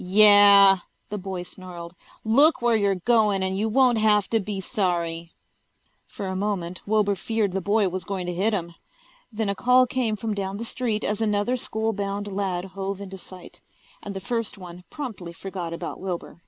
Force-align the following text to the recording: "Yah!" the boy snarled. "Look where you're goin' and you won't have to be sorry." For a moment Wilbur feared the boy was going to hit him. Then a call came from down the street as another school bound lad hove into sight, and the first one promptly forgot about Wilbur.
"Yah!" 0.03 0.79
the 1.09 1.17
boy 1.19 1.43
snarled. 1.43 1.93
"Look 2.23 2.59
where 2.59 2.75
you're 2.75 2.95
goin' 2.95 3.43
and 3.43 3.55
you 3.55 3.69
won't 3.69 3.99
have 3.99 4.27
to 4.31 4.39
be 4.39 4.59
sorry." 4.59 5.35
For 6.07 6.25
a 6.25 6.35
moment 6.35 6.81
Wilbur 6.87 7.13
feared 7.13 7.51
the 7.51 7.61
boy 7.61 7.87
was 7.87 8.03
going 8.03 8.25
to 8.25 8.33
hit 8.33 8.51
him. 8.51 8.73
Then 9.31 9.47
a 9.47 9.53
call 9.53 9.85
came 9.85 10.15
from 10.15 10.33
down 10.33 10.57
the 10.57 10.65
street 10.65 11.03
as 11.03 11.21
another 11.21 11.55
school 11.55 11.93
bound 11.93 12.27
lad 12.35 12.65
hove 12.65 12.99
into 12.99 13.19
sight, 13.19 13.61
and 14.01 14.15
the 14.15 14.19
first 14.19 14.57
one 14.57 14.85
promptly 14.89 15.33
forgot 15.33 15.71
about 15.71 15.99
Wilbur. 15.99 16.39